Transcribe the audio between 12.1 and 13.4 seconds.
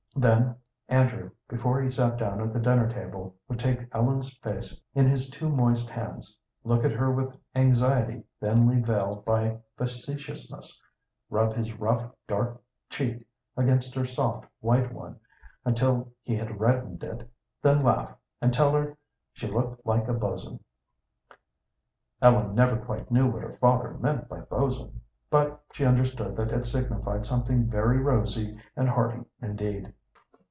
dark cheek